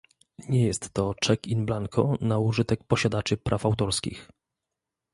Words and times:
Nie 0.49 0.65
jest 0.65 0.93
to 0.93 1.13
czek 1.21 1.47
in 1.47 1.65
blanco 1.65 2.13
na 2.21 2.39
użytek 2.39 2.83
posiadaczy 2.83 3.37
praw 3.37 3.65
autorskich 3.65 4.31